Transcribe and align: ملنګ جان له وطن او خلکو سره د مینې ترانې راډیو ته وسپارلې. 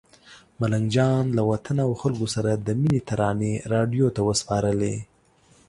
ملنګ 0.59 0.85
جان 0.95 1.23
له 1.37 1.41
وطن 1.51 1.77
او 1.85 1.91
خلکو 2.01 2.27
سره 2.35 2.51
د 2.55 2.67
مینې 2.79 3.01
ترانې 3.09 3.53
راډیو 3.73 4.07
ته 4.15 4.21
وسپارلې. 4.29 4.95